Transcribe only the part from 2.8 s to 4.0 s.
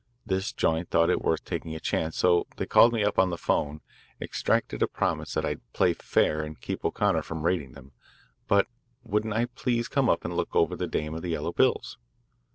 me up on the 'phone,